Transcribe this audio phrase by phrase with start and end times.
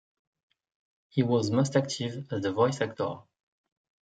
[1.09, 3.19] He was most active as a voice actor.